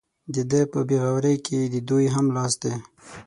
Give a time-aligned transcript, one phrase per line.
[0.33, 2.73] د ده په بې غورۍ کې د دوی هم لاس دی.